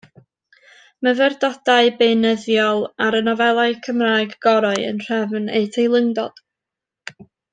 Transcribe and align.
Myfyrdodau 1.07 1.89
beunyddiol 1.99 2.81
ar 3.07 3.17
y 3.19 3.21
nofelau 3.27 3.77
Cymraeg 3.89 4.33
gorau, 4.47 4.83
yn 4.89 5.01
nhrefn 5.03 5.45
eu 5.61 5.69
teilyngdod. 5.77 6.43